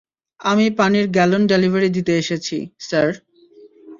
আমি 0.39 0.65
পানির 0.77 1.05
gallon 1.07 1.41
delivery 1.47 1.89
দিতে 1.89 2.13
এসেছি, 2.17 2.57
স্যার। 2.79 3.09